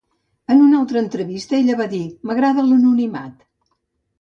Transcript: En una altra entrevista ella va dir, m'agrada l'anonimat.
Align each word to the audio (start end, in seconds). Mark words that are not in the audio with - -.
En 0.53 0.61
una 0.67 0.77
altra 0.83 0.99
entrevista 1.03 1.57
ella 1.59 1.75
va 1.83 1.87
dir, 1.93 2.01
m'agrada 2.31 2.67
l'anonimat. 2.71 3.37